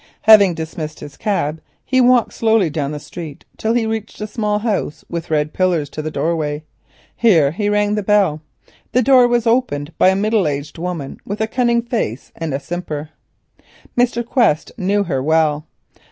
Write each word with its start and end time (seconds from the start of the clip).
Having 0.23 0.55
dismissed 0.55 0.99
his 0.99 1.15
cab, 1.15 1.61
he 1.85 2.01
walked 2.01 2.33
slowly 2.33 2.71
down 2.71 2.91
the 2.91 2.99
street 2.99 3.45
till 3.55 3.73
he 3.73 3.85
reached 3.85 4.19
a 4.19 4.25
small 4.25 4.57
house 4.57 5.05
with 5.11 5.29
red 5.29 5.53
pillars 5.53 5.91
to 5.91 6.01
the 6.01 6.09
doorway. 6.09 6.63
Here 7.15 7.51
he 7.51 7.69
rang 7.69 7.93
the 7.93 8.01
bell. 8.01 8.41
The 8.93 9.03
door 9.03 9.27
was 9.27 9.45
opened 9.45 9.95
by 9.99 10.09
a 10.09 10.15
middle 10.15 10.47
aged 10.47 10.79
woman 10.79 11.19
with 11.23 11.39
a 11.39 11.45
cunning 11.45 11.83
face 11.83 12.31
and 12.35 12.51
a 12.51 12.59
simper. 12.59 13.11
Mr. 13.95 14.25
Quest 14.25 14.71
knew 14.75 15.03
her 15.03 15.21
well. 15.21 15.67